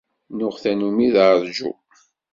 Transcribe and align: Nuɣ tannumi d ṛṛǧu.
Nuɣ 0.37 0.55
tannumi 0.63 1.07
d 1.13 1.15
ṛṛǧu. 1.37 1.71